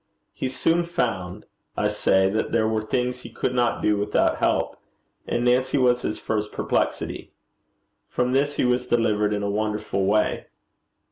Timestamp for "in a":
9.31-9.49